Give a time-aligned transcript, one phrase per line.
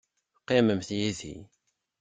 [0.41, 1.37] Qqimemt yid-i.